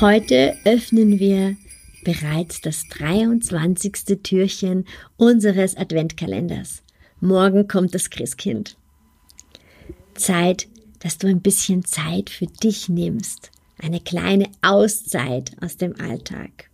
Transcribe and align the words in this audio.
Heute 0.00 0.56
öffnen 0.64 1.18
wir 1.18 1.56
bereits 2.04 2.60
das 2.60 2.86
23. 2.86 4.22
Türchen 4.22 4.84
unseres 5.16 5.76
Adventkalenders. 5.76 6.84
Morgen 7.18 7.66
kommt 7.66 7.96
das 7.96 8.08
Christkind. 8.08 8.76
Zeit, 10.14 10.68
dass 11.00 11.18
du 11.18 11.26
ein 11.26 11.40
bisschen 11.40 11.84
Zeit 11.84 12.30
für 12.30 12.46
dich 12.46 12.88
nimmst. 12.88 13.50
Eine 13.76 13.98
kleine 13.98 14.48
Auszeit 14.62 15.50
aus 15.60 15.78
dem 15.78 16.00
Alltag. 16.00 16.70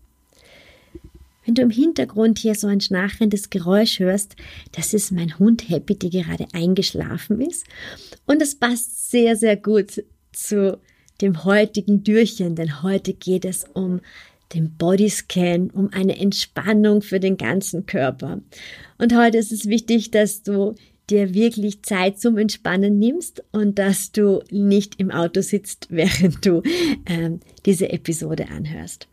Wenn 1.47 1.55
du 1.55 1.63
im 1.63 1.71
Hintergrund 1.71 2.39
hier 2.39 2.55
so 2.55 2.67
ein 2.67 2.83
schnarchendes 2.83 3.49
Geräusch 3.49 4.01
hörst, 4.01 4.37
das 4.73 4.93
ist 4.93 5.13
mein 5.13 5.39
Hund 5.39 5.71
Happy, 5.71 5.95
die 5.95 6.11
gerade 6.11 6.47
eingeschlafen 6.53 7.41
ist. 7.41 7.65
Und 8.27 8.43
es 8.43 8.55
passt 8.55 9.11
sehr, 9.11 9.35
sehr 9.35 9.57
gut 9.57 10.05
zu 10.31 10.79
dem 11.21 11.45
heutigen 11.45 12.05
Türchen, 12.05 12.57
denn 12.57 12.83
heute 12.83 13.13
geht 13.13 13.45
es 13.45 13.65
um 13.73 14.01
den 14.53 14.77
Bodyscan, 14.77 15.71
um 15.71 15.91
eine 15.93 16.19
Entspannung 16.19 17.03
für 17.03 17.21
den 17.21 17.37
ganzen 17.37 17.87
Körper. 17.87 18.41
Und 18.99 19.17
heute 19.17 19.39
ist 19.39 19.53
es 19.53 19.67
wichtig, 19.67 20.11
dass 20.11 20.43
du 20.43 20.75
dir 21.11 21.35
wirklich 21.35 21.83
Zeit 21.83 22.21
zum 22.21 22.39
Entspannen 22.39 22.99
nimmst 22.99 23.43
und 23.53 23.79
dass 23.79 24.13
du 24.13 24.43
nicht 24.51 25.01
im 25.01 25.11
Auto 25.11 25.43
sitzt, 25.43 25.89
während 25.91 26.45
du 26.47 26.63
ähm, 27.07 27.41
diese 27.67 27.91
Episode 27.91 28.49
anhörst. 28.49 29.09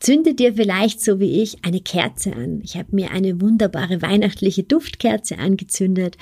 Zünde 0.00 0.34
dir 0.34 0.54
vielleicht 0.54 1.00
so 1.00 1.20
wie 1.20 1.42
ich 1.42 1.64
eine 1.64 1.80
Kerze 1.80 2.32
an. 2.32 2.60
Ich 2.64 2.76
habe 2.76 2.94
mir 2.94 3.10
eine 3.10 3.40
wunderbare 3.40 4.02
weihnachtliche 4.02 4.64
Duftkerze 4.64 5.38
angezündet 5.38 6.16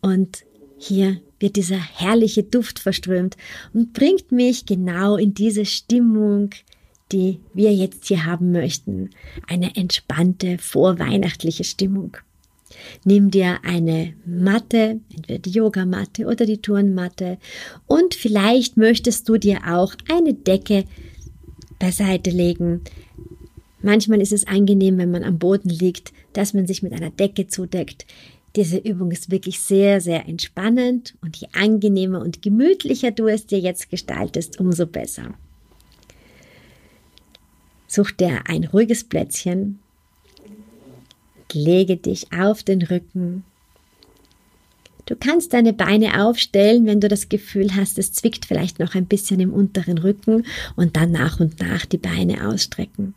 und 0.00 0.44
hier 0.78 1.20
wird 1.42 1.56
dieser 1.56 1.78
herrliche 1.78 2.44
Duft 2.44 2.78
verströmt 2.78 3.36
und 3.74 3.92
bringt 3.92 4.32
mich 4.32 4.66
genau 4.66 5.16
in 5.16 5.34
diese 5.34 5.64
Stimmung, 5.64 6.50
die 7.10 7.40
wir 7.52 7.74
jetzt 7.74 8.06
hier 8.06 8.24
haben 8.24 8.52
möchten. 8.52 9.10
Eine 9.46 9.76
entspannte, 9.76 10.56
vorweihnachtliche 10.58 11.64
Stimmung. 11.64 12.16
Nimm 13.04 13.30
dir 13.30 13.58
eine 13.64 14.14
Matte, 14.24 15.00
entweder 15.14 15.38
die 15.38 15.50
Yogamatte 15.50 16.26
oder 16.26 16.46
die 16.46 16.62
Turnmatte 16.62 17.38
und 17.86 18.14
vielleicht 18.14 18.76
möchtest 18.76 19.28
du 19.28 19.36
dir 19.36 19.60
auch 19.68 19.94
eine 20.10 20.32
Decke 20.32 20.84
beiseite 21.78 22.30
legen. 22.30 22.80
Manchmal 23.82 24.20
ist 24.20 24.32
es 24.32 24.46
angenehm, 24.46 24.96
wenn 24.98 25.10
man 25.10 25.24
am 25.24 25.38
Boden 25.38 25.68
liegt, 25.68 26.12
dass 26.32 26.54
man 26.54 26.66
sich 26.66 26.82
mit 26.82 26.92
einer 26.92 27.10
Decke 27.10 27.48
zudeckt. 27.48 28.06
Diese 28.54 28.76
Übung 28.76 29.10
ist 29.10 29.30
wirklich 29.30 29.60
sehr, 29.60 30.00
sehr 30.00 30.28
entspannend 30.28 31.14
und 31.22 31.36
je 31.36 31.48
angenehmer 31.54 32.20
und 32.20 32.42
gemütlicher 32.42 33.10
du 33.10 33.26
es 33.26 33.46
dir 33.46 33.58
jetzt 33.58 33.88
gestaltest, 33.88 34.60
umso 34.60 34.86
besser. 34.86 35.34
Such 37.86 38.10
dir 38.10 38.40
ein 38.46 38.64
ruhiges 38.64 39.04
Plätzchen, 39.04 39.78
lege 41.52 41.96
dich 41.96 42.32
auf 42.32 42.62
den 42.62 42.82
Rücken. 42.82 43.44
Du 45.06 45.16
kannst 45.16 45.52
deine 45.52 45.72
Beine 45.72 46.24
aufstellen, 46.24 46.86
wenn 46.86 47.00
du 47.00 47.08
das 47.08 47.28
Gefühl 47.28 47.74
hast, 47.74 47.98
es 47.98 48.12
zwickt 48.12 48.44
vielleicht 48.44 48.78
noch 48.78 48.94
ein 48.94 49.06
bisschen 49.06 49.40
im 49.40 49.52
unteren 49.52 49.98
Rücken 49.98 50.46
und 50.76 50.96
dann 50.96 51.10
nach 51.10 51.40
und 51.40 51.60
nach 51.60 51.84
die 51.86 51.98
Beine 51.98 52.48
ausstrecken. 52.48 53.14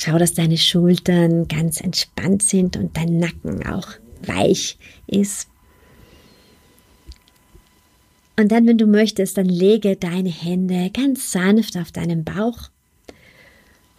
Schau, 0.00 0.16
dass 0.16 0.32
deine 0.32 0.58
Schultern 0.58 1.48
ganz 1.48 1.80
entspannt 1.80 2.44
sind 2.44 2.76
und 2.76 2.96
dein 2.96 3.18
Nacken 3.18 3.66
auch 3.66 3.88
weich 4.22 4.78
ist. 5.08 5.48
Und 8.36 8.52
dann, 8.52 8.64
wenn 8.68 8.78
du 8.78 8.86
möchtest, 8.86 9.36
dann 9.38 9.48
lege 9.48 9.96
deine 9.96 10.30
Hände 10.30 10.90
ganz 10.90 11.32
sanft 11.32 11.76
auf 11.76 11.90
deinen 11.90 12.22
Bauch 12.22 12.70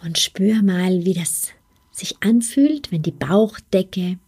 und 0.02 0.18
spür 0.18 0.62
mal, 0.62 1.04
wie 1.04 1.12
das 1.12 1.48
sich 1.92 2.16
anfühlt, 2.22 2.90
wenn 2.90 3.02
die 3.02 3.10
Bauchdecke 3.10 4.18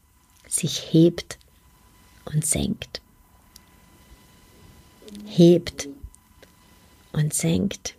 sich 0.47 0.93
hebt 0.93 1.39
und 2.27 2.45
senkt. 2.45 3.01
Hebt 5.25 5.89
und 7.13 7.33
senkt. 7.33 7.95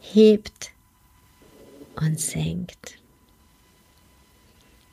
Hebt 0.00 0.72
und 2.00 2.18
senkt. 2.18 2.98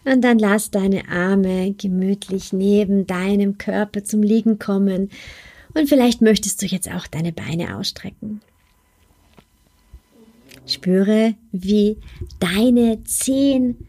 Und 0.05 0.21
dann 0.21 0.37
lass 0.37 0.69
deine 0.69 1.09
Arme 1.09 1.73
gemütlich 1.73 2.53
neben 2.53 3.07
deinem 3.07 3.57
Körper 3.57 4.03
zum 4.03 4.21
Liegen 4.21 4.59
kommen. 4.59 5.09
Und 5.73 5.89
vielleicht 5.89 6.21
möchtest 6.21 6.61
du 6.61 6.67
jetzt 6.67 6.89
auch 6.89 7.07
deine 7.07 7.33
Beine 7.33 7.75
ausstrecken. 7.75 8.41
Spüre, 10.67 11.35
wie 11.51 11.97
deine 12.39 13.03
Zehen 13.03 13.87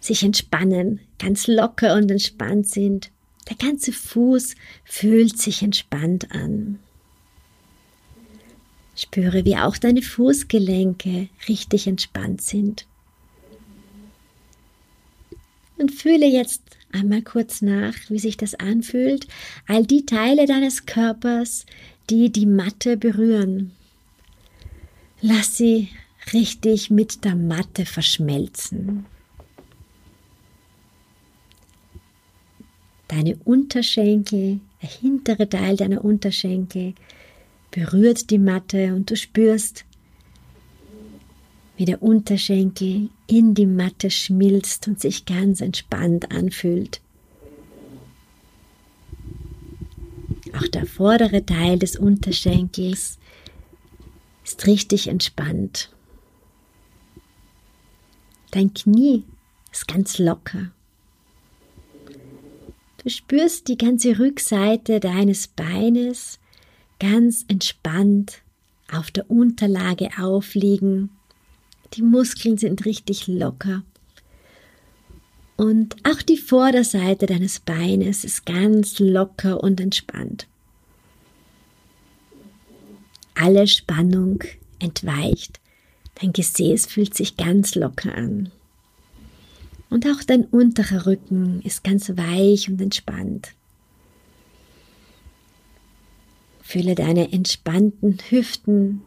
sich 0.00 0.22
entspannen, 0.22 1.00
ganz 1.18 1.46
locker 1.46 1.94
und 1.94 2.10
entspannt 2.10 2.68
sind. 2.68 3.10
Der 3.48 3.56
ganze 3.56 3.92
Fuß 3.92 4.54
fühlt 4.84 5.38
sich 5.38 5.62
entspannt 5.62 6.30
an. 6.32 6.78
Spüre, 8.96 9.44
wie 9.44 9.56
auch 9.56 9.76
deine 9.76 10.02
Fußgelenke 10.02 11.28
richtig 11.48 11.86
entspannt 11.86 12.40
sind. 12.40 12.86
Und 15.76 15.92
fühle 15.92 16.26
jetzt 16.26 16.62
einmal 16.92 17.20
kurz 17.20 17.60
nach, 17.60 17.94
wie 18.08 18.18
sich 18.18 18.38
das 18.38 18.54
anfühlt, 18.54 19.26
all 19.66 19.84
die 19.84 20.06
Teile 20.06 20.46
deines 20.46 20.86
Körpers, 20.86 21.66
die 22.08 22.32
die 22.32 22.46
Matte 22.46 22.96
berühren. 22.96 23.72
Lass 25.20 25.56
sie 25.56 25.88
richtig 26.32 26.90
mit 26.90 27.24
der 27.24 27.34
Matte 27.34 27.84
verschmelzen. 27.84 29.04
Deine 33.08 33.36
Unterschenkel, 33.44 34.60
der 34.82 34.88
hintere 34.88 35.48
Teil 35.48 35.76
deiner 35.76 36.04
Unterschenkel, 36.04 36.94
berührt 37.70 38.30
die 38.30 38.38
Matte 38.38 38.94
und 38.94 39.10
du 39.10 39.16
spürst, 39.16 39.84
wie 41.76 41.84
der 41.84 42.02
Unterschenkel 42.02 43.10
in 43.26 43.54
die 43.54 43.66
Matte 43.66 44.10
schmilzt 44.10 44.88
und 44.88 45.00
sich 45.00 45.26
ganz 45.26 45.60
entspannt 45.60 46.32
anfühlt. 46.32 47.00
Auch 50.54 50.66
der 50.68 50.86
vordere 50.86 51.44
Teil 51.44 51.78
des 51.78 51.96
Unterschenkels 51.96 53.18
ist 54.42 54.66
richtig 54.66 55.08
entspannt. 55.08 55.90
Dein 58.52 58.72
Knie 58.72 59.24
ist 59.70 59.86
ganz 59.86 60.18
locker. 60.18 60.70
Du 63.02 63.10
spürst 63.10 63.68
die 63.68 63.76
ganze 63.76 64.18
Rückseite 64.18 64.98
deines 64.98 65.46
Beines 65.46 66.38
ganz 66.98 67.44
entspannt 67.48 68.42
auf 68.90 69.10
der 69.10 69.30
Unterlage 69.30 70.08
aufliegen. 70.18 71.10
Die 71.94 72.02
Muskeln 72.02 72.58
sind 72.58 72.84
richtig 72.84 73.26
locker. 73.26 73.82
Und 75.56 75.96
auch 76.04 76.20
die 76.22 76.36
Vorderseite 76.36 77.26
deines 77.26 77.60
Beines 77.60 78.24
ist 78.24 78.44
ganz 78.44 78.98
locker 78.98 79.62
und 79.62 79.80
entspannt. 79.80 80.46
Alle 83.34 83.66
Spannung 83.66 84.42
entweicht. 84.78 85.60
Dein 86.20 86.32
Gesäß 86.32 86.86
fühlt 86.86 87.14
sich 87.14 87.36
ganz 87.36 87.74
locker 87.74 88.14
an. 88.14 88.50
Und 89.88 90.06
auch 90.06 90.22
dein 90.26 90.44
unterer 90.44 91.06
Rücken 91.06 91.62
ist 91.62 91.84
ganz 91.84 92.08
weich 92.16 92.68
und 92.68 92.80
entspannt. 92.80 93.55
Fühle 96.66 96.96
deine 96.96 97.32
entspannten 97.32 98.18
Hüften 98.28 99.02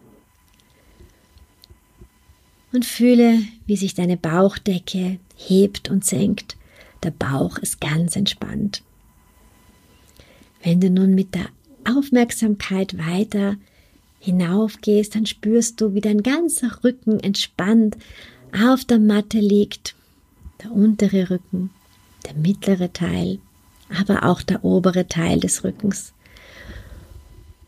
und 2.72 2.86
fühle, 2.86 3.40
wie 3.66 3.76
sich 3.76 3.94
deine 3.94 4.16
Bauchdecke 4.16 5.20
hebt 5.36 5.90
und 5.90 6.06
senkt. 6.06 6.56
der 7.04 7.12
Bauch 7.12 7.58
ist 7.58 7.82
ganz 7.82 8.16
entspannt. 8.16 8.82
Wenn 10.64 10.80
du 10.80 10.90
nun 10.90 11.14
mit 11.14 11.36
der 11.36 11.48
Aufmerksamkeit 11.84 12.98
weiter 12.98 13.58
hinaufgehst, 14.22 15.16
dann 15.16 15.26
spürst 15.26 15.82
du, 15.82 15.94
wie 15.94 16.02
dein 16.02 16.24
ganzer 16.24 16.82
Rücken 16.86 17.20
entspannt 17.20 17.98
auf 18.54 18.86
der 18.86 19.00
Matte 19.00 19.40
liegt. 19.40 19.96
Der 20.64 20.72
untere 20.72 21.30
Rücken, 21.30 21.72
der 22.26 22.36
mittlere 22.36 22.94
Teil, 22.94 23.40
aber 23.90 24.24
auch 24.24 24.42
der 24.42 24.64
obere 24.64 25.08
Teil 25.08 25.42
des 25.42 25.66
Rückens. 25.66 26.14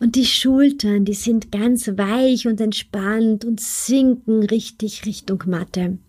Und 0.01 0.15
die 0.15 0.25
Schultern, 0.25 1.05
die 1.05 1.13
sind 1.13 1.51
ganz 1.51 1.87
weich 1.87 2.47
und 2.47 2.59
entspannt 2.59 3.45
und 3.45 3.61
sinken 3.61 4.41
richtig 4.41 5.05
Richtung 5.05 5.43
Matte. 5.45 5.99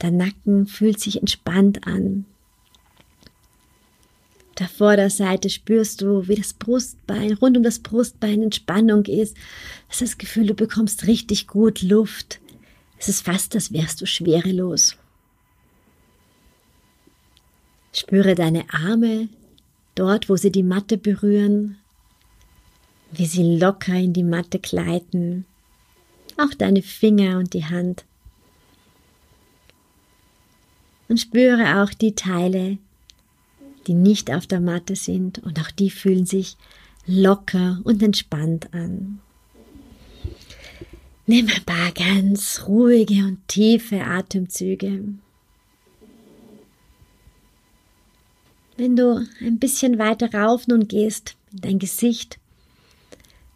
Der 0.00 0.10
Nacken 0.10 0.66
fühlt 0.66 0.98
sich 0.98 1.18
entspannt 1.18 1.86
an. 1.86 2.24
Der 4.58 4.68
Vorderseite 4.68 5.50
spürst 5.50 6.00
du, 6.00 6.28
wie 6.28 6.34
das 6.34 6.54
Brustbein, 6.54 7.34
rund 7.34 7.58
um 7.58 7.62
das 7.62 7.80
Brustbein 7.80 8.42
Entspannung 8.42 9.04
ist. 9.04 9.36
Es 9.90 10.00
ist 10.00 10.12
das 10.12 10.18
Gefühl, 10.18 10.46
du 10.46 10.54
bekommst 10.54 11.06
richtig 11.06 11.48
gut 11.48 11.82
Luft. 11.82 12.40
Es 12.98 13.10
ist 13.10 13.20
fast, 13.20 13.54
als 13.54 13.70
wärst 13.70 14.00
du 14.00 14.06
schwerelos. 14.06 14.96
Spüre 17.92 18.34
deine 18.34 18.64
Arme 18.72 19.28
dort, 19.94 20.30
wo 20.30 20.36
sie 20.36 20.50
die 20.50 20.62
Matte 20.62 20.96
berühren, 20.96 21.76
wie 23.16 23.26
sie 23.26 23.56
locker 23.56 23.94
in 23.94 24.12
die 24.12 24.22
Matte 24.22 24.58
gleiten, 24.58 25.46
auch 26.36 26.52
deine 26.54 26.82
Finger 26.82 27.38
und 27.38 27.54
die 27.54 27.64
Hand. 27.64 28.04
Und 31.08 31.18
spüre 31.18 31.82
auch 31.82 31.90
die 31.90 32.14
Teile, 32.14 32.78
die 33.86 33.94
nicht 33.94 34.30
auf 34.32 34.46
der 34.46 34.60
Matte 34.60 34.96
sind 34.96 35.38
und 35.38 35.60
auch 35.60 35.70
die 35.70 35.90
fühlen 35.90 36.26
sich 36.26 36.56
locker 37.06 37.80
und 37.84 38.02
entspannt 38.02 38.72
an. 38.74 39.20
Nimm 41.26 41.48
ein 41.48 41.64
paar 41.64 41.92
ganz 41.92 42.64
ruhige 42.66 43.24
und 43.24 43.48
tiefe 43.48 44.02
Atemzüge. 44.02 45.04
Wenn 48.76 48.94
du 48.94 49.26
ein 49.40 49.58
bisschen 49.58 49.98
weiter 49.98 50.32
rauf 50.34 50.68
nun 50.68 50.86
gehst 50.86 51.36
in 51.52 51.60
dein 51.62 51.78
Gesicht, 51.78 52.38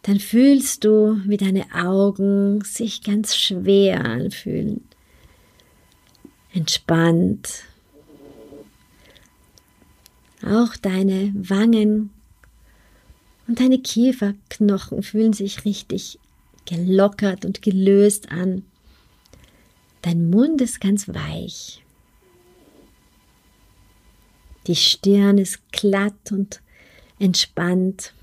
dann 0.03 0.19
fühlst 0.19 0.83
du, 0.83 1.21
wie 1.25 1.37
deine 1.37 1.65
Augen 1.73 2.63
sich 2.63 3.03
ganz 3.03 3.35
schwer 3.35 4.03
anfühlen. 4.03 4.83
Entspannt. 6.53 7.63
Auch 10.43 10.75
deine 10.75 11.31
Wangen 11.35 12.09
und 13.47 13.59
deine 13.59 13.79
Kieferknochen 13.79 15.03
fühlen 15.03 15.33
sich 15.33 15.65
richtig 15.65 16.17
gelockert 16.65 17.45
und 17.45 17.61
gelöst 17.61 18.31
an. 18.31 18.63
Dein 20.01 20.29
Mund 20.29 20.61
ist 20.61 20.81
ganz 20.81 21.07
weich. 21.09 21.83
Die 24.67 24.75
Stirn 24.75 25.37
ist 25.37 25.71
glatt 25.71 26.31
und 26.31 26.61
entspannt. 27.19 28.13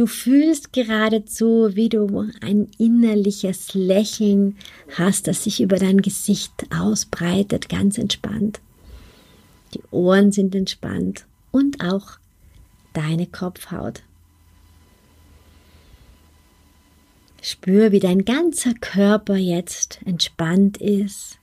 Du 0.00 0.06
fühlst 0.06 0.72
geradezu, 0.72 1.72
wie 1.74 1.90
du 1.90 2.26
ein 2.40 2.68
innerliches 2.78 3.74
Lächeln 3.74 4.56
hast, 4.96 5.26
das 5.26 5.44
sich 5.44 5.60
über 5.60 5.76
dein 5.76 6.00
Gesicht 6.00 6.52
ausbreitet, 6.74 7.68
ganz 7.68 7.98
entspannt. 7.98 8.60
Die 9.74 9.82
Ohren 9.90 10.32
sind 10.32 10.54
entspannt 10.54 11.26
und 11.50 11.84
auch 11.84 12.12
deine 12.94 13.26
Kopfhaut. 13.26 14.02
Spür, 17.42 17.92
wie 17.92 18.00
dein 18.00 18.24
ganzer 18.24 18.72
Körper 18.72 19.36
jetzt 19.36 20.00
entspannt 20.06 20.78
ist. 20.78 21.39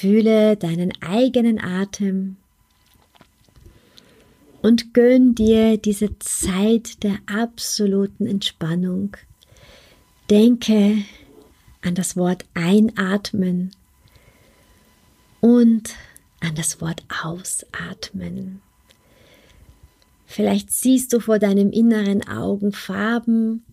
Fühle 0.00 0.56
deinen 0.56 0.92
eigenen 1.02 1.62
Atem 1.62 2.38
und 4.62 4.94
gönn 4.94 5.34
dir 5.34 5.76
diese 5.76 6.18
Zeit 6.20 7.02
der 7.02 7.18
absoluten 7.26 8.26
Entspannung. 8.26 9.14
Denke 10.30 11.04
an 11.82 11.94
das 11.94 12.16
Wort 12.16 12.46
einatmen 12.54 13.72
und 15.40 15.90
an 16.40 16.54
das 16.54 16.80
Wort 16.80 17.02
ausatmen. 17.22 18.62
Vielleicht 20.24 20.70
siehst 20.70 21.12
du 21.12 21.20
vor 21.20 21.38
deinem 21.38 21.72
inneren 21.72 22.26
Augen 22.26 22.72
Farben, 22.72 23.66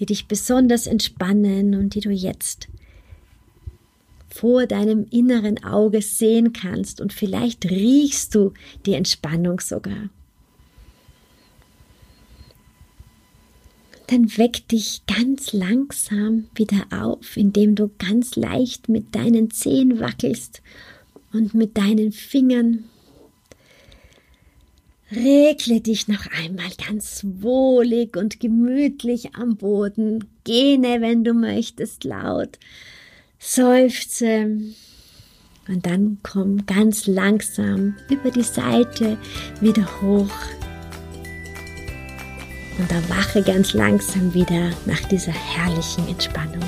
die 0.00 0.06
dich 0.06 0.26
besonders 0.26 0.88
entspannen 0.88 1.76
und 1.76 1.94
die 1.94 2.00
du 2.00 2.10
jetzt 2.10 2.66
vor 4.34 4.66
deinem 4.66 5.06
inneren 5.10 5.62
Auge 5.62 6.02
sehen 6.02 6.52
kannst 6.52 7.00
und 7.00 7.12
vielleicht 7.12 7.70
riechst 7.70 8.34
du 8.34 8.52
die 8.84 8.94
Entspannung 8.94 9.60
sogar. 9.60 10.08
Dann 14.08 14.36
weck 14.36 14.66
dich 14.68 15.02
ganz 15.06 15.52
langsam 15.52 16.48
wieder 16.56 16.84
auf, 16.90 17.36
indem 17.36 17.76
du 17.76 17.92
ganz 17.98 18.34
leicht 18.34 18.88
mit 18.88 19.14
deinen 19.14 19.52
Zehen 19.52 20.00
wackelst 20.00 20.62
und 21.32 21.54
mit 21.54 21.78
deinen 21.78 22.10
Fingern. 22.10 22.84
Regle 25.12 25.80
dich 25.80 26.08
noch 26.08 26.26
einmal 26.42 26.70
ganz 26.88 27.24
wohlig 27.24 28.16
und 28.16 28.40
gemütlich 28.40 29.36
am 29.36 29.56
Boden. 29.56 30.24
Gähne, 30.42 31.00
wenn 31.00 31.22
du 31.22 31.34
möchtest, 31.34 32.02
laut 32.02 32.58
seufze 33.44 34.48
und 35.68 35.86
dann 35.86 36.18
komm 36.22 36.64
ganz 36.66 37.06
langsam 37.06 37.94
über 38.08 38.30
die 38.30 38.42
Seite 38.42 39.18
wieder 39.60 39.86
hoch 40.00 40.30
und 42.78 42.90
erwache 42.90 43.42
ganz 43.42 43.74
langsam 43.74 44.32
wieder 44.32 44.70
nach 44.86 45.00
dieser 45.08 45.32
herrlichen 45.32 46.08
Entspannung. 46.08 46.62